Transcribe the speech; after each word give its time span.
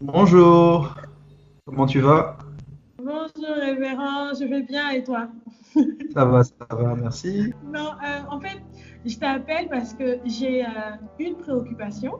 Bonjour, 0.00 0.94
comment 1.64 1.86
tu 1.86 2.00
vas? 2.00 2.36
Bonjour 2.98 3.56
révérend, 3.56 4.34
je 4.34 4.44
vais 4.44 4.62
bien 4.62 4.90
et 4.90 5.02
toi? 5.02 5.28
Ça 6.12 6.24
va, 6.26 6.44
ça 6.44 6.54
va, 6.70 6.94
merci. 6.94 7.52
Non, 7.64 7.90
euh, 8.04 8.20
en 8.30 8.38
fait, 8.40 8.62
je 9.06 9.16
t'appelle 9.16 9.68
parce 9.70 9.94
que 9.94 10.18
j'ai 10.24 10.64
euh, 10.64 10.68
une 11.18 11.36
préoccupation 11.36 12.12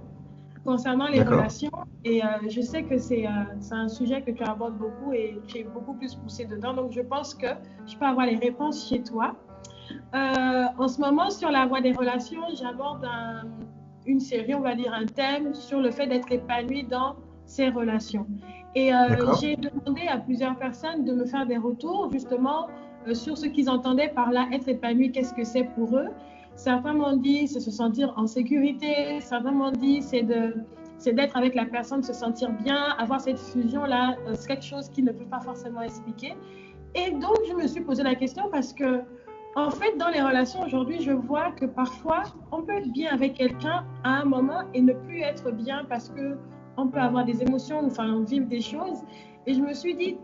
concernant 0.64 1.08
les 1.08 1.22
relations 1.22 1.70
et 2.04 2.24
euh, 2.24 2.28
je 2.48 2.62
sais 2.62 2.82
que 2.82 2.96
c'est 2.98 3.26
un 3.26 3.88
sujet 3.88 4.22
que 4.22 4.30
tu 4.30 4.42
abordes 4.42 4.78
beaucoup 4.78 5.12
et 5.12 5.42
tu 5.46 5.58
es 5.58 5.64
beaucoup 5.64 5.94
plus 5.94 6.14
poussé 6.14 6.46
dedans. 6.46 6.72
Donc, 6.72 6.92
je 6.92 7.02
pense 7.02 7.34
que 7.34 7.48
je 7.86 7.96
peux 7.98 8.06
avoir 8.06 8.24
les 8.26 8.36
réponses 8.36 8.88
chez 8.88 9.02
toi. 9.02 9.34
En 10.14 10.88
ce 10.88 10.98
moment, 11.00 11.28
sur 11.30 11.50
la 11.50 11.66
voie 11.66 11.82
des 11.82 11.92
relations, 11.92 12.40
j'aborde 12.58 13.04
un- 13.04 13.44
une 14.06 14.20
série, 14.20 14.54
on 14.54 14.60
va 14.60 14.74
dire 14.74 14.94
un 14.94 15.04
thème 15.04 15.52
sur 15.52 15.80
le 15.80 15.90
fait 15.90 16.06
d'être 16.06 16.30
épanoui 16.32 16.84
dans 16.84 17.16
ses 17.46 17.70
relations. 17.70 18.26
Et 18.74 18.92
euh, 18.92 19.32
j'ai 19.40 19.56
demandé 19.56 20.02
à 20.08 20.18
plusieurs 20.18 20.56
personnes 20.58 21.04
de 21.04 21.12
me 21.14 21.24
faire 21.24 21.46
des 21.46 21.56
retours 21.56 22.10
justement 22.12 22.66
euh, 23.08 23.14
sur 23.14 23.38
ce 23.38 23.46
qu'ils 23.46 23.70
entendaient 23.70 24.12
par 24.14 24.30
là, 24.30 24.46
être 24.52 24.68
épanoui, 24.68 25.12
qu'est-ce 25.12 25.32
que 25.32 25.44
c'est 25.44 25.64
pour 25.64 25.96
eux. 25.96 26.08
Certains 26.56 26.92
m'ont 26.92 27.16
dit 27.16 27.48
c'est 27.48 27.60
se 27.60 27.70
sentir 27.70 28.12
en 28.16 28.26
sécurité, 28.26 29.20
certains 29.20 29.52
m'ont 29.52 29.72
dit 29.72 30.02
c'est 30.02 30.22
de 30.22 30.54
c'est 30.98 31.12
d'être 31.12 31.36
avec 31.36 31.54
la 31.54 31.66
personne, 31.66 32.02
se 32.02 32.12
sentir 32.12 32.50
bien, 32.52 32.94
avoir 32.98 33.20
cette 33.20 33.38
fusion-là, 33.38 34.16
euh, 34.26 34.32
c'est 34.34 34.48
quelque 34.48 34.64
chose 34.64 34.88
qu'ils 34.88 35.04
ne 35.04 35.12
peuvent 35.12 35.28
pas 35.28 35.40
forcément 35.40 35.82
expliquer. 35.82 36.34
Et 36.94 37.10
donc, 37.10 37.36
je 37.48 37.54
me 37.54 37.66
suis 37.66 37.82
posé 37.82 38.02
la 38.02 38.14
question 38.14 38.48
parce 38.50 38.72
que, 38.72 39.02
en 39.56 39.70
fait, 39.70 39.96
dans 39.98 40.08
les 40.08 40.22
relations 40.22 40.62
aujourd'hui, 40.62 41.02
je 41.02 41.12
vois 41.12 41.52
que 41.52 41.66
parfois, 41.66 42.22
on 42.50 42.62
peut 42.62 42.72
être 42.72 42.90
bien 42.92 43.12
avec 43.12 43.34
quelqu'un 43.34 43.84
à 44.04 44.22
un 44.22 44.24
moment 44.24 44.62
et 44.72 44.80
ne 44.80 44.94
plus 44.94 45.20
être 45.20 45.50
bien 45.50 45.84
parce 45.88 46.08
que 46.08 46.38
on 46.76 46.88
peut 46.88 47.00
avoir 47.00 47.24
des 47.24 47.42
émotions, 47.42 47.84
enfin, 47.86 48.22
vivre 48.24 48.46
des 48.46 48.60
choses. 48.60 48.98
Et 49.46 49.54
je 49.54 49.60
me 49.60 49.72
suis 49.72 49.94
dit, 49.94 50.18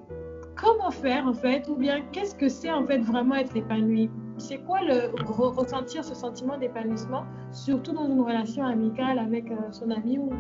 comment 0.57 0.91
faire 0.91 1.27
en 1.27 1.35
fait, 1.35 1.69
ou 1.69 1.77
bien 1.77 2.01
qu'est-ce 2.13 2.35
que 2.35 2.49
c'est 2.49 2.71
en 2.71 2.85
fait 2.85 2.99
vraiment 2.99 3.37
être 3.37 3.57
épanoui? 3.57 4.11
C'est 4.39 4.59
quoi 4.59 4.81
le 4.81 5.15
re- 5.25 5.55
ressentir 5.55 6.05
ce 6.05 6.15
sentiment 6.15 6.57
d'épanouissement, 6.59 7.25
surtout 7.53 7.93
dans 7.93 8.07
une 8.07 8.21
relation 8.21 8.65
amicale 8.67 9.19
avec 9.19 9.51
euh, 9.51 9.57
son 9.71 9.91
ami 9.91 10.19
ou 10.19 10.31
euh, 10.31 10.37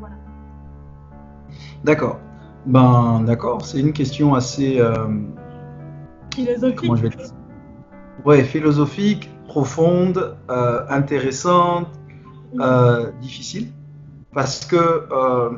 voilà. 0.00 0.14
D'accord. 1.84 2.18
Ben, 2.64 3.22
d'accord, 3.26 3.64
c'est 3.64 3.80
une 3.80 3.92
question 3.92 4.34
assez, 4.34 4.78
euh, 4.80 4.94
comment 4.94 5.28
Philosophique. 6.34 6.96
je 6.96 7.02
vais 7.02 7.08
dire? 7.08 7.26
Ouais, 8.24 8.44
philosophique, 8.44 9.30
profonde, 9.48 10.36
euh, 10.48 10.86
intéressante, 10.88 11.88
euh, 12.60 13.10
difficile, 13.20 13.66
parce 14.34 14.64
que 14.64 14.76
euh, 14.76 15.50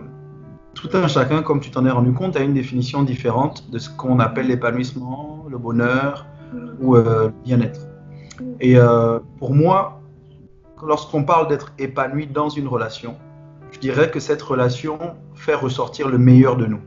tout 0.74 0.90
un 0.94 1.06
chacun, 1.06 1.42
comme 1.42 1.60
tu 1.60 1.70
t'en 1.70 1.86
es 1.86 1.90
rendu 1.90 2.12
compte, 2.12 2.36
a 2.36 2.40
une 2.40 2.54
définition 2.54 3.02
différente 3.02 3.70
de 3.70 3.78
ce 3.78 3.88
qu'on 3.88 4.18
appelle 4.18 4.48
l'épanouissement, 4.48 5.44
le 5.48 5.58
bonheur 5.58 6.26
ou 6.80 6.96
euh, 6.96 7.26
le 7.26 7.32
bien-être. 7.44 7.80
Et 8.60 8.76
euh, 8.76 9.20
pour 9.38 9.54
moi, 9.54 10.00
lorsqu'on 10.82 11.22
parle 11.24 11.48
d'être 11.48 11.72
épanoui 11.78 12.26
dans 12.26 12.48
une 12.48 12.66
relation, 12.66 13.16
je 13.70 13.78
dirais 13.78 14.10
que 14.10 14.20
cette 14.20 14.42
relation 14.42 14.98
fait 15.34 15.54
ressortir 15.54 16.08
le 16.08 16.18
meilleur 16.18 16.56
de 16.56 16.66
nous. 16.66 16.80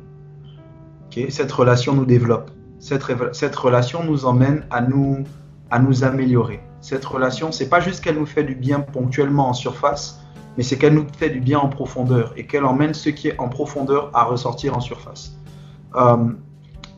Cette 1.30 1.52
relation 1.52 1.96
nous 1.96 2.06
développe. 2.06 2.52
Cette, 2.80 3.04
cette 3.32 3.56
relation 3.56 4.04
nous 4.04 4.26
emmène 4.26 4.68
à 4.70 4.82
nous, 4.82 5.24
à 5.72 5.80
nous 5.80 6.04
améliorer. 6.04 6.60
Cette 6.80 7.06
relation, 7.06 7.52
c'est 7.52 7.70
pas 7.70 7.80
juste 7.80 8.04
qu'elle 8.04 8.20
nous 8.20 8.28
fait 8.28 8.44
du 8.44 8.54
bien 8.54 8.82
ponctuellement 8.82 9.50
en 9.50 9.54
surface, 9.54 10.22
mais 10.58 10.64
c'est 10.64 10.78
qu'elle 10.78 10.96
nous 10.96 11.06
fait 11.18 11.30
du 11.30 11.40
bien 11.40 11.60
en 11.60 11.70
profondeur 11.70 12.34
et 12.36 12.48
qu'elle 12.48 12.66
emmène 12.66 12.94
ce 12.94 13.10
qui 13.10 13.28
est 13.30 13.40
en 13.40 13.48
profondeur 13.48 14.10
à 14.14 14.24
ressortir 14.24 14.76
en 14.76 14.80
surface. 14.80 15.38
Euh, 15.96 16.30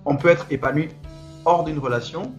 on 0.06 0.16
peut 0.16 0.30
être 0.30 0.46
épanoui 0.50 0.90
hors 1.44 1.66
d'une 1.66 1.78
relation 1.78 2.32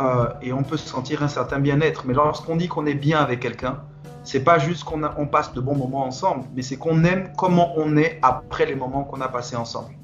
euh, 0.00 0.26
et 0.40 0.52
on 0.52 0.62
peut 0.62 0.78
se 0.78 0.88
sentir 0.88 1.22
un 1.22 1.28
certain 1.28 1.58
bien-être. 1.58 2.06
Mais 2.06 2.14
lorsqu'on 2.14 2.56
dit 2.56 2.68
qu'on 2.68 2.86
est 2.86 2.94
bien 2.94 3.20
avec 3.20 3.40
quelqu'un, 3.40 3.82
c'est 4.24 4.42
pas 4.42 4.58
juste 4.58 4.84
qu'on 4.84 5.26
passe 5.26 5.52
de 5.52 5.60
bons 5.60 5.76
moments 5.76 6.06
ensemble, 6.06 6.44
mais 6.56 6.62
c'est 6.62 6.76
qu'on 6.76 7.04
aime 7.04 7.30
comment 7.36 7.74
on 7.76 7.98
est 7.98 8.18
après 8.22 8.64
les 8.64 8.74
moments 8.74 9.04
qu'on 9.04 9.20
a 9.20 9.28
passés 9.28 9.56
ensemble. 9.56 9.94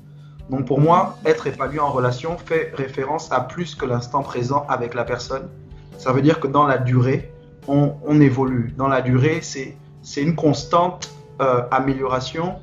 Donc 0.50 0.66
pour 0.66 0.78
moi, 0.78 1.16
être 1.24 1.46
épanoui 1.46 1.78
en 1.78 1.90
relation 1.90 2.36
fait 2.36 2.72
référence 2.74 3.32
à 3.32 3.40
plus 3.40 3.74
que 3.74 3.86
l'instant 3.86 4.22
présent 4.22 4.66
avec 4.68 4.92
la 4.92 5.04
personne. 5.04 5.48
Ça 5.96 6.12
veut 6.12 6.20
dire 6.20 6.38
que 6.38 6.48
dans 6.48 6.66
la 6.66 6.76
durée, 6.76 7.32
on 7.66 8.20
évolue. 8.20 8.74
Dans 8.76 8.88
la 8.88 9.00
durée, 9.00 9.40
c'est 9.42 9.76
c'est 10.02 10.22
une 10.22 10.34
constante 10.34 11.10
euh, 11.40 11.62
amélioration 11.70 12.56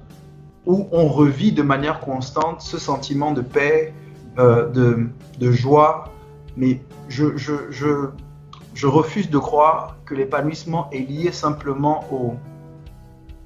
où 0.65 0.87
on 0.91 1.07
revit 1.07 1.51
de 1.51 1.63
manière 1.63 1.99
constante 1.99 2.61
ce 2.61 2.77
sentiment 2.77 3.31
de 3.31 3.41
paix, 3.41 3.93
euh, 4.37 4.67
de, 4.69 5.07
de 5.39 5.51
joie. 5.51 6.09
Mais 6.55 6.81
je, 7.07 7.37
je, 7.37 7.53
je, 7.69 8.09
je 8.73 8.87
refuse 8.87 9.29
de 9.29 9.37
croire 9.37 9.95
que 10.05 10.13
l'épanouissement 10.15 10.89
est 10.91 10.99
lié 10.99 11.31
simplement 11.31 12.03
au, 12.11 12.35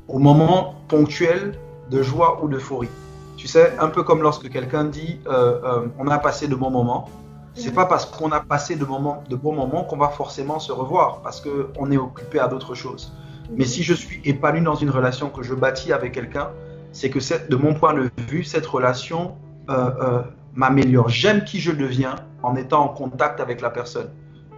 au 0.07 0.19
moment 0.19 0.75
ponctuel 0.87 1.57
de 1.89 2.01
joie 2.01 2.43
ou 2.43 2.47
d'euphorie. 2.47 2.89
Tu 3.37 3.47
sais, 3.47 3.73
un 3.79 3.87
peu 3.87 4.03
comme 4.03 4.21
lorsque 4.21 4.49
quelqu'un 4.49 4.85
dit 4.85 5.19
euh, 5.27 5.87
on 5.97 6.07
a 6.07 6.19
passé 6.19 6.47
de 6.47 6.55
bons 6.55 6.69
moments, 6.69 7.09
c'est 7.53 7.73
pas 7.73 7.85
parce 7.85 8.05
qu'on 8.05 8.31
a 8.31 8.39
passé 8.39 8.75
de, 8.75 8.85
de 9.29 9.35
bons 9.35 9.53
moments 9.53 9.83
qu'on 9.83 9.97
va 9.97 10.09
forcément 10.09 10.59
se 10.59 10.71
revoir, 10.71 11.21
parce 11.21 11.41
qu'on 11.41 11.91
est 11.91 11.97
occupé 11.97 12.39
à 12.39 12.47
d'autres 12.47 12.75
choses. 12.75 13.13
Mais 13.57 13.65
si 13.65 13.83
je 13.83 13.93
suis 13.93 14.21
épanoui 14.25 14.61
dans 14.61 14.75
une 14.75 14.89
relation 14.89 15.29
que 15.29 15.43
je 15.43 15.53
bâtis 15.53 15.93
avec 15.93 16.13
quelqu'un, 16.13 16.49
c'est 16.91 17.09
que 17.09 17.19
de 17.49 17.55
mon 17.55 17.73
point 17.73 17.93
de 17.93 18.09
vue, 18.29 18.43
cette 18.43 18.65
relation 18.65 19.35
euh, 19.69 19.91
euh, 20.01 20.21
m'améliore. 20.55 21.09
J'aime 21.09 21.43
qui 21.43 21.59
je 21.59 21.71
deviens 21.71 22.15
en 22.43 22.55
étant 22.55 22.83
en 22.83 22.89
contact 22.89 23.39
avec 23.39 23.61
la 23.61 23.69
personne. 23.69 24.09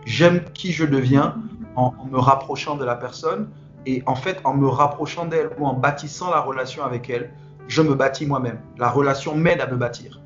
J'aime 0.06 0.44
qui 0.54 0.72
je 0.72 0.86
deviens 0.86 1.36
en, 1.76 1.94
en 1.98 2.06
me 2.06 2.18
rapprochant 2.18 2.76
de 2.76 2.86
la 2.86 2.96
personne. 2.96 3.50
Et 3.86 4.02
en 4.06 4.16
fait, 4.16 4.40
en 4.44 4.54
me 4.54 4.68
rapprochant 4.68 5.26
d'elle 5.26 5.50
ou 5.60 5.66
en 5.66 5.74
bâtissant 5.74 6.30
la 6.30 6.40
relation 6.40 6.84
avec 6.84 7.10
elle, 7.10 7.32
je 7.68 7.82
me 7.82 7.96
bâtis 7.96 8.26
moi-même. 8.26 8.60
La 8.78 8.90
relation 8.90 9.36
m'aide 9.36 9.62
à 9.62 9.68
me 9.68 9.76
bâtir. 9.76 10.22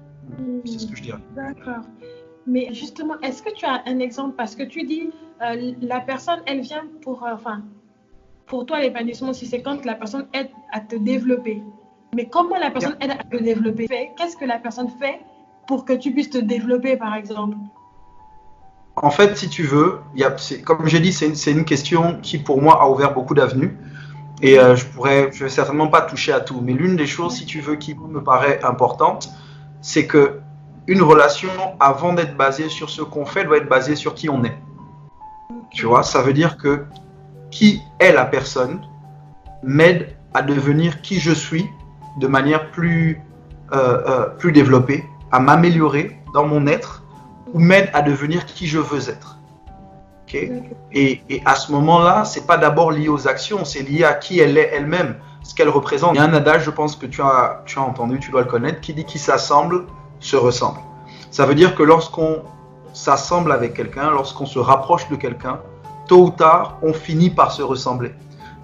C'est 0.66 0.80
ce 0.80 0.88
que 0.88 0.96
je 0.96 1.04
dirais. 1.04 1.20
D'accord. 1.36 1.84
Mais 2.46 2.74
justement, 2.74 3.20
est-ce 3.22 3.42
que 3.42 3.54
tu 3.54 3.66
as 3.66 3.82
un 3.86 4.00
exemple? 4.00 4.36
Parce 4.38 4.56
que 4.56 4.64
tu 4.64 4.84
dis, 4.84 5.10
euh, 5.42 5.74
la 5.82 6.00
personne, 6.00 6.40
elle 6.46 6.62
vient 6.62 6.86
pour, 7.02 7.24
enfin, 7.24 7.64
pour 8.48 8.66
toi, 8.66 8.80
l'épanouissement, 8.80 9.34
si 9.34 9.46
c'est 9.46 9.62
quand 9.62 9.86
la 9.86 9.96
personne 9.96 10.28
aide 10.34 10.50
à 10.72 10.80
te 10.80 10.96
développer. 10.96 11.62
Mais 12.16 12.28
comment 12.28 12.58
la 12.58 12.72
personne 12.72 12.96
aide 13.02 13.12
à 13.12 13.24
te 13.24 13.38
développer? 13.44 13.88
Qu'est-ce 14.18 14.38
que 14.38 14.46
la 14.46 14.58
personne 14.58 14.90
fait 15.00 15.20
pour 15.68 15.86
que 15.86 15.94
tu 15.94 16.12
puisses 16.12 16.30
te 16.30 16.38
développer, 16.38 16.96
par 16.96 17.14
exemple? 17.16 17.58
En 18.96 19.12
fait, 19.12 19.38
si 19.38 19.50
tu 19.50 19.64
veux, 19.64 20.00
comme 20.66 20.88
j'ai 20.88 21.00
dit, 21.00 21.14
c'est 21.14 21.28
une, 21.28 21.36
c'est 21.36 21.52
une 21.52 21.66
question 21.66 22.18
qui, 22.22 22.38
pour 22.38 22.62
moi, 22.62 22.82
a 22.82 22.90
ouvert 22.90 23.14
beaucoup 23.14 23.36
d'avenues. 23.36 23.78
Et 24.42 24.58
euh, 24.58 24.76
je 24.76 24.86
pourrais, 24.86 25.32
je 25.34 25.44
vais 25.44 25.50
certainement 25.50 25.88
pas 25.88 26.02
toucher 26.02 26.32
à 26.32 26.40
tout. 26.40 26.62
Mais 26.62 26.74
l'une 26.74 26.96
des 26.96 27.06
choses, 27.06 27.36
si 27.36 27.46
tu 27.46 27.60
veux, 27.60 27.76
qui 27.76 27.96
me 27.96 28.24
paraît 28.24 28.64
importante, 28.64 29.30
c'est 29.82 30.08
que 30.08 30.40
une 30.88 31.02
relation, 31.02 31.50
avant 31.80 32.14
d'être 32.14 32.38
basée 32.38 32.70
sur 32.70 32.90
ce 32.90 33.02
qu'on 33.02 33.26
fait, 33.26 33.44
doit 33.44 33.58
être 33.58 33.68
basée 33.68 33.96
sur 33.96 34.16
qui 34.16 34.30
on 34.30 34.44
est. 34.46 34.58
Tu 35.72 35.86
vois, 35.86 36.02
ça 36.02 36.22
veut 36.22 36.34
dire 36.34 36.58
que 36.58 36.86
qui 37.52 37.82
est 38.00 38.12
la 38.12 38.26
personne 38.26 38.82
m'aide 39.64 40.16
à 40.34 40.42
devenir 40.42 41.02
qui 41.02 41.20
je 41.20 41.32
suis 41.32 41.66
de 42.20 42.28
manière 42.28 42.72
plus, 42.72 43.22
euh, 43.72 44.02
euh, 44.08 44.26
plus 44.38 44.52
développée, 44.52 45.04
à 45.32 45.40
m'améliorer 45.40 46.20
dans 46.34 46.46
mon 46.46 46.68
être, 46.68 47.04
ou 47.54 47.60
m'aide 47.60 47.90
à 47.94 48.02
devenir 48.02 48.46
qui 48.46 48.68
je 48.68 48.80
veux 48.80 49.10
être. 49.10 49.38
Ok 50.24 50.36
et, 50.92 51.22
et 51.30 51.42
à 51.46 51.56
ce 51.56 51.72
moment-là, 51.72 52.26
c'est 52.26 52.46
pas 52.46 52.58
d'abord 52.58 52.92
lié 52.92 53.08
aux 53.08 53.28
actions, 53.28 53.64
c'est 53.66 53.84
lié 53.84 54.04
à 54.04 54.14
qui 54.14 54.40
elle 54.40 54.58
est 54.58 54.72
elle-même, 54.74 55.16
ce 55.44 55.56
qu'elle 55.56 55.70
représente. 55.70 56.16
Il 56.16 56.18
y 56.18 56.20
a 56.20 56.24
un 56.24 56.34
adage, 56.34 56.64
je 56.64 56.72
pense 56.72 56.96
que 56.96 57.06
tu 57.06 57.22
as, 57.22 57.64
tu 57.66 57.80
as 57.80 57.82
entendu, 57.82 58.20
tu 58.20 58.32
dois 58.32 58.42
le 58.42 58.48
connaître, 58.48 58.82
qui 58.82 58.94
dit 58.94 59.06
qui 59.06 59.20
s'assemble 59.20 59.86
se 60.20 60.36
ressemble. 60.36 60.80
Ça 61.32 61.46
veut 61.46 61.56
dire 61.56 61.76
que 61.76 61.84
lorsqu'on 61.84 62.44
s'assemble 62.94 63.52
avec 63.52 63.74
quelqu'un, 63.74 64.12
lorsqu'on 64.12 64.46
se 64.46 64.60
rapproche 64.60 65.08
de 65.10 65.16
quelqu'un, 65.16 65.60
tôt 66.08 66.24
ou 66.24 66.30
tard, 66.30 66.78
on 66.82 66.94
finit 66.94 67.30
par 67.30 67.52
se 67.52 67.62
ressembler. 67.62 68.14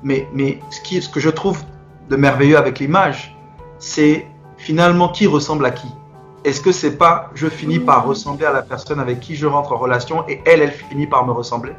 Mais, 0.01 0.27
mais 0.33 0.59
ce, 0.69 0.81
qui, 0.81 1.01
ce 1.01 1.09
que 1.09 1.19
je 1.19 1.29
trouve 1.29 1.63
de 2.09 2.15
merveilleux 2.15 2.57
avec 2.57 2.79
l'image, 2.79 3.35
c'est 3.79 4.27
finalement 4.57 5.09
qui 5.09 5.27
ressemble 5.27 5.65
à 5.65 5.71
qui. 5.71 5.87
Est-ce 6.43 6.59
que 6.59 6.71
c'est 6.71 6.97
pas 6.97 7.29
je 7.35 7.47
finis 7.47 7.79
par 7.79 8.05
ressembler 8.05 8.45
à 8.45 8.51
la 8.51 8.61
personne 8.61 8.99
avec 8.99 9.19
qui 9.21 9.35
je 9.35 9.47
rentre 9.47 9.71
en 9.71 9.77
relation 9.77 10.27
et 10.27 10.41
elle, 10.45 10.61
elle 10.61 10.71
finit 10.71 11.07
par 11.07 11.25
me 11.25 11.31
ressembler? 11.31 11.73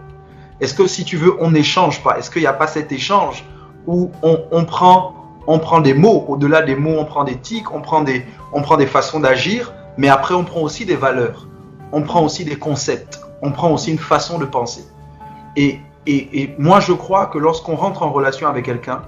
Est-ce 0.61 0.73
que 0.73 0.87
si 0.87 1.05
tu 1.05 1.17
veux, 1.17 1.35
on 1.41 1.51
n'échange 1.51 2.03
pas? 2.03 2.19
Est-ce 2.19 2.31
qu'il 2.31 2.43
n'y 2.43 2.47
a 2.47 2.53
pas 2.53 2.67
cet 2.67 2.93
échange 2.93 3.45
où 3.87 4.11
on, 4.23 4.41
on, 4.51 4.65
prend, 4.65 5.15
on 5.47 5.59
prend 5.59 5.81
des 5.81 5.93
mots, 5.93 6.25
au-delà 6.29 6.63
des 6.63 6.77
mots, 6.77 6.97
on 6.99 7.05
prend 7.05 7.25
des 7.25 7.37
tics, 7.37 7.75
on 7.75 7.81
prend 7.81 8.03
des, 8.03 8.25
on 8.53 8.63
prend 8.63 8.77
des 8.77 8.87
façons 8.87 9.21
d'agir, 9.21 9.75
mais 9.99 10.09
après 10.09 10.35
on 10.35 10.45
prend 10.45 10.61
aussi 10.61 10.87
des 10.87 10.97
valeurs, 10.97 11.47
on 11.93 12.03
prend 12.03 12.23
aussi 12.23 12.45
des 12.45 12.57
concepts, 12.57 13.21
on 13.43 13.51
prend 13.51 13.71
aussi 13.71 13.91
une 13.91 13.99
façon 13.99 14.39
de 14.39 14.47
penser. 14.47 14.85
Et, 15.57 15.81
moi, 16.59 16.81
je 16.81 16.93
crois 16.93 17.27
que 17.27 17.39
lorsqu'on 17.39 17.77
rentre 17.77 18.03
en 18.03 18.11
relation 18.11 18.49
avec 18.49 18.65
quelqu'un, 18.67 19.03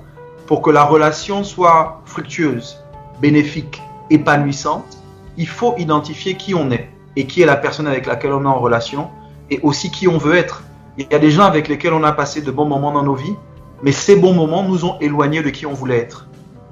pour 0.46 0.62
que 0.62 0.70
la 0.70 0.84
relation 0.84 1.44
soit 1.44 2.00
fructueuse, 2.04 2.78
bénéfique, 3.20 3.82
épanouissante, 4.10 4.98
il 5.36 5.48
faut 5.48 5.74
identifier 5.76 6.36
qui 6.36 6.54
on 6.54 6.70
est 6.70 6.88
et 7.16 7.26
qui 7.26 7.42
est 7.42 7.46
la 7.46 7.56
personne 7.56 7.86
avec 7.86 8.06
laquelle 8.06 8.32
on 8.32 8.44
est 8.44 8.48
en 8.48 8.58
relation 8.58 9.10
et 9.50 9.60
aussi 9.62 9.90
qui 9.90 10.08
on 10.08 10.18
veut 10.18 10.36
être. 10.36 10.62
Il 10.98 11.06
y 11.10 11.14
a 11.14 11.18
des 11.18 11.30
gens 11.30 11.44
avec 11.44 11.68
lesquels 11.68 11.92
on 11.92 12.04
a 12.04 12.12
passé 12.12 12.40
de 12.40 12.50
bons 12.50 12.64
moments 12.64 12.92
dans 12.92 13.02
nos 13.02 13.14
vies, 13.14 13.34
mais 13.82 13.92
ces 13.92 14.16
bons 14.16 14.32
moments 14.32 14.62
nous 14.62 14.84
ont 14.84 14.98
éloignés 15.00 15.42
de 15.42 15.50
qui 15.50 15.66
on 15.66 15.74
voulait 15.74 15.98
être. 15.98 16.28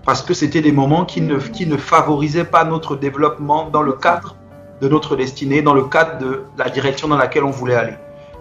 Parce 0.07 0.23
que 0.23 0.35
c'était 0.35 0.61
des 0.61 0.73
moments 0.73 1.05
qui 1.05 1.21
ne 1.21 1.77
favorisaient 1.77 2.45
pas 2.45 2.65
notre 2.65 2.97
développement 2.97 3.69
dans 3.71 3.83
le 3.83 3.93
cadre 3.93 4.37
de 4.81 4.89
notre 4.89 5.17
destinée, 5.17 5.63
dans 5.63 5.75
le 5.75 5.85
cadre 5.85 6.19
de 6.19 6.43
la 6.59 6.69
direction 6.69 7.09
dans 7.09 7.17
laquelle 7.17 7.45
on 7.45 7.51
voulait 7.51 7.75
aller. 7.75 7.95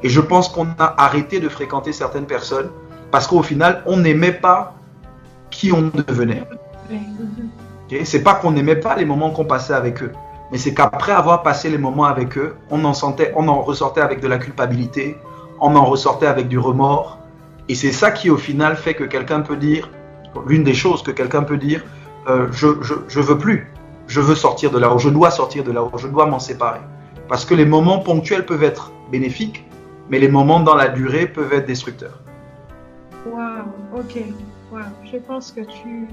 Et 0.03 0.09
je 0.09 0.19
pense 0.19 0.49
qu'on 0.49 0.67
a 0.79 0.95
arrêté 0.97 1.39
de 1.39 1.49
fréquenter 1.49 1.93
certaines 1.93 2.25
personnes 2.25 2.69
parce 3.09 3.27
qu'au 3.27 3.41
final, 3.41 3.83
on 3.85 3.97
n'aimait 3.97 4.33
pas 4.33 4.75
qui 5.49 5.71
on 5.71 5.83
devenait. 5.83 6.43
Okay? 7.85 8.05
C'est 8.05 8.23
pas 8.23 8.33
qu'on 8.35 8.51
n'aimait 8.51 8.75
pas 8.75 8.95
les 8.95 9.05
moments 9.05 9.31
qu'on 9.31 9.45
passait 9.45 9.73
avec 9.73 10.01
eux, 10.03 10.11
mais 10.51 10.57
c'est 10.57 10.73
qu'après 10.73 11.11
avoir 11.11 11.43
passé 11.43 11.69
les 11.69 11.77
moments 11.77 12.05
avec 12.05 12.37
eux, 12.37 12.55
on 12.69 12.83
en 12.85 12.93
sentait, 12.93 13.31
on 13.35 13.47
en 13.47 13.61
ressortait 13.61 14.01
avec 14.01 14.19
de 14.19 14.27
la 14.27 14.39
culpabilité, 14.39 15.15
on 15.61 15.75
en 15.75 15.85
ressortait 15.85 16.25
avec 16.25 16.47
du 16.47 16.59
remords, 16.59 17.19
et 17.69 17.75
c'est 17.75 17.91
ça 17.91 18.11
qui 18.11 18.29
au 18.29 18.37
final 18.37 18.75
fait 18.75 18.95
que 18.95 19.03
quelqu'un 19.03 19.41
peut 19.41 19.57
dire, 19.57 19.89
l'une 20.47 20.63
des 20.63 20.73
choses 20.73 21.03
que 21.03 21.11
quelqu'un 21.11 21.43
peut 21.43 21.57
dire, 21.57 21.83
euh, 22.27 22.47
je, 22.51 22.67
je, 22.81 22.95
je 23.07 23.19
veux 23.19 23.37
plus, 23.37 23.71
je 24.07 24.19
veux 24.19 24.35
sortir 24.35 24.71
de 24.71 24.79
là, 24.79 24.93
ou 24.93 24.99
je 24.99 25.09
dois 25.09 25.31
sortir 25.31 25.63
de 25.63 25.71
là, 25.71 25.83
ou 25.83 25.97
je 25.97 26.07
dois 26.07 26.25
m'en 26.25 26.39
séparer, 26.39 26.81
parce 27.29 27.45
que 27.45 27.53
les 27.53 27.65
moments 27.65 27.99
ponctuels 27.99 28.45
peuvent 28.45 28.63
être 28.63 28.91
bénéfiques, 29.11 29.65
mais 30.09 30.19
les 30.19 30.27
moments 30.27 30.59
dans 30.59 30.75
la 30.75 30.89
durée 30.89 31.27
peuvent 31.27 31.53
être 31.53 31.67
destructeurs. 31.67 32.19
Wow, 33.25 33.99
ok, 33.99 34.23
wow. 34.71 34.79
Je 35.11 35.17
pense 35.17 35.51
que 35.51 35.61
tu, 35.61 36.07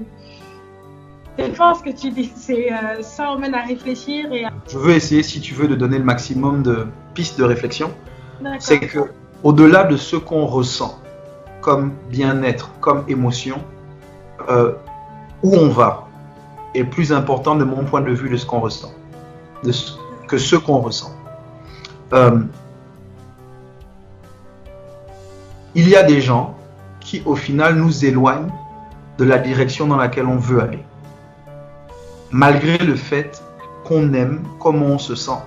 je 1.37 1.45
pense 1.55 1.81
que 1.81 1.89
tu 1.89 2.11
dis, 2.11 2.31
c'est 2.35 2.71
euh, 2.71 3.01
ça 3.01 3.31
emmène 3.31 3.53
à 3.55 3.61
réfléchir 3.61 4.31
et. 4.31 4.45
À... 4.45 4.51
Je 4.67 4.77
veux 4.77 4.93
essayer, 4.93 5.23
si 5.23 5.39
tu 5.41 5.53
veux, 5.53 5.67
de 5.67 5.75
donner 5.75 5.97
le 5.97 6.03
maximum 6.03 6.63
de 6.63 6.87
pistes 7.13 7.39
de 7.39 7.43
réflexion. 7.43 7.91
D'accord. 8.41 8.61
C'est 8.61 8.79
que, 8.79 8.99
au-delà 9.43 9.83
de 9.85 9.97
ce 9.97 10.15
qu'on 10.15 10.45
ressent 10.45 10.99
comme 11.61 11.93
bien-être, 12.09 12.71
comme 12.79 13.03
émotion, 13.07 13.59
euh, 14.49 14.73
où 15.43 15.55
on 15.55 15.69
va 15.69 16.07
est 16.73 16.83
plus 16.83 17.11
important 17.11 17.55
de 17.55 17.63
mon 17.63 17.83
point 17.83 18.01
de 18.01 18.11
vue 18.11 18.29
de 18.29 18.37
ce 18.37 18.45
qu'on 18.45 18.59
ressent, 18.59 18.93
de 19.63 19.71
ce, 19.71 19.93
que 20.27 20.37
ce 20.37 20.55
qu'on 20.55 20.79
ressent. 20.79 21.11
Euh, 22.13 22.39
il 25.75 25.87
y 25.87 25.95
a 25.95 26.03
des 26.03 26.21
gens 26.21 26.55
qui, 26.99 27.21
au 27.25 27.35
final, 27.35 27.75
nous 27.75 28.05
éloignent 28.05 28.51
de 29.17 29.23
la 29.23 29.37
direction 29.37 29.87
dans 29.87 29.97
laquelle 29.97 30.27
on 30.27 30.37
veut 30.37 30.61
aller, 30.61 30.83
malgré 32.31 32.77
le 32.77 32.95
fait 32.95 33.43
qu'on 33.83 34.13
aime 34.13 34.43
comment 34.59 34.87
on 34.87 34.99
se 34.99 35.15
sent. 35.15 35.39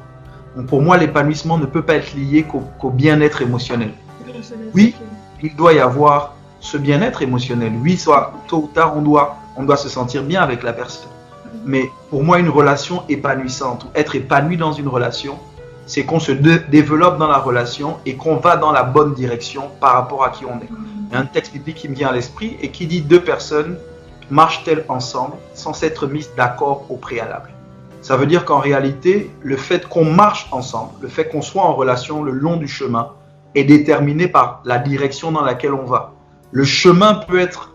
Donc 0.56 0.66
pour 0.66 0.82
moi, 0.82 0.96
l'épanouissement 0.96 1.58
ne 1.58 1.66
peut 1.66 1.82
pas 1.82 1.94
être 1.94 2.14
lié 2.14 2.44
qu'au 2.44 2.62
qu'au 2.78 2.90
bien-être 2.90 3.42
émotionnel. 3.42 3.90
Oui, 4.74 4.94
il 5.42 5.54
doit 5.56 5.72
y 5.72 5.80
avoir 5.80 6.34
ce 6.60 6.78
bien-être 6.78 7.22
émotionnel. 7.22 7.72
Oui, 7.82 7.96
soit 7.96 8.32
tôt 8.48 8.58
ou 8.58 8.70
tard, 8.72 8.96
on 8.96 9.02
doit, 9.02 9.36
on 9.56 9.64
doit 9.64 9.76
se 9.76 9.88
sentir 9.88 10.22
bien 10.22 10.42
avec 10.42 10.62
la 10.62 10.72
personne. 10.72 11.10
Mais 11.64 11.90
pour 12.10 12.22
moi, 12.22 12.38
une 12.38 12.48
relation 12.48 13.02
épanouissante, 13.08 13.84
ou 13.84 13.88
être 13.94 14.14
épanoui 14.14 14.56
dans 14.56 14.72
une 14.72 14.88
relation, 14.88 15.38
c'est 15.86 16.04
qu'on 16.04 16.20
se 16.20 16.32
dé- 16.32 16.60
développe 16.70 17.18
dans 17.18 17.28
la 17.28 17.38
relation 17.38 17.98
et 18.06 18.16
qu'on 18.16 18.36
va 18.36 18.56
dans 18.56 18.72
la 18.72 18.82
bonne 18.82 19.14
direction 19.14 19.70
par 19.80 19.92
rapport 19.92 20.24
à 20.24 20.30
qui 20.30 20.44
on 20.44 20.56
est. 20.58 20.68
Il 21.10 21.12
y 21.12 21.16
a 21.16 21.20
un 21.20 21.26
texte 21.26 21.52
biblique 21.52 21.76
qui 21.76 21.88
me 21.88 21.94
vient 21.94 22.08
à 22.08 22.12
l'esprit 22.12 22.56
et 22.60 22.70
qui 22.70 22.86
dit 22.86 23.02
deux 23.02 23.20
personnes 23.20 23.76
marchent-elles 24.30 24.84
ensemble 24.88 25.34
sans 25.54 25.74
s'être 25.74 26.06
mises 26.06 26.30
d'accord 26.36 26.86
au 26.88 26.96
préalable? 26.96 27.50
Ça 28.00 28.16
veut 28.16 28.26
dire 28.26 28.44
qu'en 28.44 28.58
réalité, 28.58 29.30
le 29.42 29.56
fait 29.56 29.86
qu'on 29.88 30.04
marche 30.04 30.48
ensemble, 30.50 30.92
le 31.00 31.08
fait 31.08 31.28
qu'on 31.28 31.42
soit 31.42 31.62
en 31.62 31.74
relation 31.74 32.22
le 32.22 32.32
long 32.32 32.56
du 32.56 32.68
chemin, 32.68 33.10
est 33.54 33.64
déterminé 33.64 34.26
par 34.26 34.62
la 34.64 34.78
direction 34.78 35.30
dans 35.30 35.42
laquelle 35.42 35.74
on 35.74 35.84
va. 35.84 36.12
Le 36.50 36.64
chemin 36.64 37.14
peut 37.14 37.38
être 37.38 37.72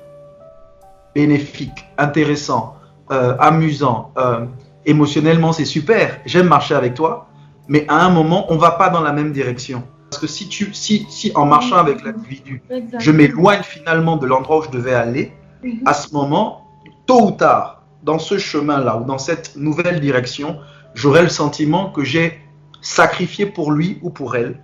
bénéfique, 1.15 1.85
intéressant, 1.97 2.75
euh, 3.11 3.35
amusant, 3.39 4.11
euh, 4.17 4.45
émotionnellement 4.85 5.53
c'est 5.53 5.65
super, 5.65 6.17
j'aime 6.25 6.47
marcher 6.47 6.75
avec 6.75 6.95
toi, 6.95 7.27
mais 7.69 7.85
à 7.87 8.03
un 8.05 8.09
moment 8.09 8.45
on 8.51 8.57
va 8.57 8.71
pas 8.71 8.89
dans 8.89 9.01
la 9.01 9.13
même 9.13 9.31
direction. 9.31 9.83
Parce 10.09 10.21
que 10.21 10.27
si, 10.27 10.49
tu, 10.49 10.73
si, 10.73 11.05
si 11.09 11.31
en 11.35 11.45
marchant 11.45 11.77
avec 11.77 12.03
l'individu, 12.03 12.63
je 12.97 13.11
m'éloigne 13.11 13.61
finalement 13.61 14.17
de 14.17 14.25
l'endroit 14.25 14.57
où 14.59 14.63
je 14.63 14.71
devais 14.71 14.93
aller, 14.95 15.31
Mhm. 15.63 15.81
à 15.85 15.93
ce 15.93 16.13
moment, 16.13 16.65
tôt 17.05 17.27
ou 17.27 17.31
tard, 17.31 17.81
dans 18.03 18.19
ce 18.19 18.37
chemin-là 18.37 18.97
ou 18.97 19.03
dans 19.03 19.17
cette 19.17 19.55
nouvelle 19.55 19.99
direction, 19.99 20.57
j'aurai 20.93 21.21
le 21.21 21.29
sentiment 21.29 21.89
que 21.91 22.03
j'ai 22.03 22.39
sacrifié 22.81 23.45
pour 23.45 23.71
lui 23.71 23.99
ou 24.01 24.09
pour 24.09 24.35
elle 24.35 24.61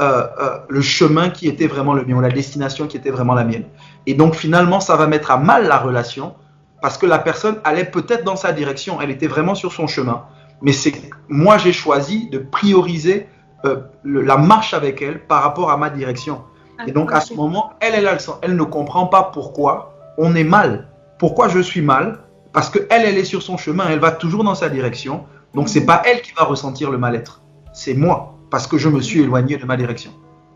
euh, 0.00 0.26
euh, 0.40 0.58
le 0.68 0.80
chemin 0.80 1.28
qui 1.28 1.48
était 1.48 1.66
vraiment 1.66 1.92
le 1.92 2.04
mien 2.04 2.16
ou 2.16 2.20
la 2.20 2.30
destination 2.30 2.86
qui 2.86 2.96
était 2.96 3.10
vraiment 3.10 3.34
la 3.34 3.44
mienne. 3.44 3.64
Et 4.06 4.14
donc 4.14 4.34
finalement, 4.36 4.80
ça 4.80 4.96
va 4.96 5.06
mettre 5.06 5.30
à 5.32 5.36
mal 5.38 5.66
la 5.66 5.76
relation 5.76 6.34
parce 6.80 6.96
que 6.96 7.04
la 7.04 7.18
personne 7.18 7.56
allait 7.64 7.84
peut-être 7.84 8.24
dans 8.24 8.36
sa 8.36 8.52
direction, 8.52 9.00
elle 9.00 9.10
était 9.10 9.26
vraiment 9.26 9.56
sur 9.56 9.72
son 9.72 9.86
chemin. 9.88 10.24
Mais 10.62 10.72
c'est 10.72 10.92
moi 11.28 11.58
j'ai 11.58 11.72
choisi 11.72 12.28
de 12.30 12.38
prioriser 12.38 13.28
euh, 13.64 13.80
le- 14.02 14.22
la 14.22 14.36
marche 14.36 14.72
avec 14.74 15.02
elle 15.02 15.24
par 15.26 15.42
rapport 15.42 15.70
à 15.70 15.76
ma 15.76 15.90
direction. 15.90 16.42
Et 16.86 16.92
donc 16.92 17.12
à 17.12 17.20
ce 17.20 17.34
moment, 17.34 17.70
elle, 17.80 17.94
elle, 17.94 18.06
elle, 18.06 18.18
elle 18.42 18.54
ne 18.56 18.62
comprend 18.62 19.06
pas 19.06 19.24
pourquoi 19.32 19.94
on 20.16 20.34
est 20.36 20.44
mal. 20.44 20.88
Pourquoi 21.18 21.48
je 21.48 21.58
suis 21.58 21.80
mal? 21.82 22.20
Parce 22.52 22.70
que 22.70 22.78
elle, 22.90 23.04
elle 23.04 23.18
est 23.18 23.24
sur 23.24 23.42
son 23.42 23.56
chemin, 23.56 23.86
elle 23.90 23.98
va 23.98 24.12
toujours 24.12 24.44
dans 24.44 24.54
sa 24.54 24.68
direction. 24.68 25.24
Donc 25.54 25.68
c'est 25.68 25.84
pas 25.84 26.02
elle 26.06 26.22
qui 26.22 26.32
va 26.34 26.44
ressentir 26.44 26.90
le 26.92 26.98
mal-être, 26.98 27.42
c'est 27.72 27.94
moi 27.94 28.34
parce 28.50 28.66
que 28.66 28.78
je 28.78 28.88
me 28.88 29.00
suis 29.00 29.20
éloigné 29.22 29.56
de 29.56 29.64
ma 29.64 29.76
direction. 29.76 30.12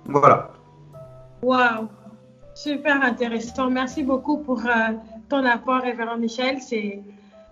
Voilà. 0.06 0.50
Waouh, 1.42 1.88
super 2.54 3.02
intéressant. 3.02 3.68
Merci 3.70 4.02
beaucoup 4.04 4.38
pour 4.38 4.60
euh, 4.60 4.92
ton 5.28 5.44
apport, 5.44 5.82
Révérend 5.82 6.18
Michel. 6.18 6.58
C'est, 6.60 7.02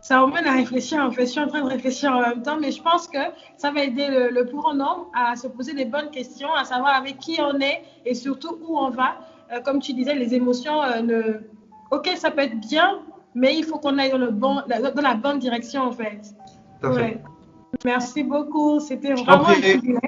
ça 0.00 0.23
emmène 0.23 0.47
à 0.47 0.52
réfléchir. 0.52 1.02
En 1.02 1.11
fait, 1.11 1.26
je 1.26 1.31
suis 1.32 1.41
en 1.41 1.47
train 1.47 1.62
de 1.62 1.69
réfléchir 1.69 2.12
en 2.12 2.20
même 2.20 2.43
temps, 2.43 2.58
mais 2.58 2.73
je 2.73 2.82
pense 2.82 3.06
que 3.08 3.19
ça 3.56 3.70
va 3.70 3.85
aider 3.85 4.08
le, 4.08 4.31
le 4.31 4.44
plus 4.47 4.56
grand 4.56 4.75
nombre 4.75 5.11
à 5.14 5.37
se 5.37 5.47
poser 5.47 5.75
des 5.75 5.85
bonnes 5.85 6.11
questions, 6.11 6.52
à 6.55 6.64
savoir 6.64 6.94
avec 6.94 7.19
qui 7.19 7.38
on 7.41 7.61
est 7.61 7.82
et 8.06 8.14
surtout 8.14 8.58
où 8.67 8.79
on 8.79 8.91
va. 8.91 9.17
Euh, 9.52 9.61
comme 9.61 9.81
tu 9.81 9.93
disais, 9.93 10.14
les 10.14 10.35
émotions, 10.35 10.82
euh, 10.82 11.02
ne... 11.02 11.23
ok, 11.91 12.08
ça 12.17 12.31
peut 12.31 12.43
être 12.43 12.61
bien, 12.61 13.00
mais 13.35 13.56
il 13.56 13.64
faut 13.64 13.79
qu'on 13.79 13.99
aille 13.99 14.11
dans, 14.11 14.19
le 14.19 14.31
bon, 14.31 14.62
dans 14.67 15.02
la 15.02 15.14
bonne 15.14 15.38
direction, 15.38 15.82
en 15.82 15.93
fait. 15.93 16.35
Merci 17.84 18.22
beaucoup. 18.22 18.81
C'était 18.81 19.13
vraiment 19.13 19.48
un 19.48 19.60
privilège 19.60 20.01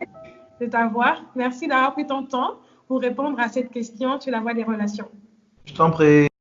de 0.60 0.66
t'avoir. 0.66 1.22
Merci 1.34 1.66
d'avoir 1.66 1.92
pris 1.92 2.06
ton 2.06 2.24
temps 2.24 2.54
pour 2.86 3.00
répondre 3.00 3.38
à 3.40 3.48
cette 3.48 3.70
question 3.70 4.20
sur 4.20 4.32
la 4.32 4.40
voie 4.40 4.54
des 4.54 4.64
relations. 4.64 5.08
Je 5.64 5.74
t'en 5.74 5.90
prie. 5.90 6.28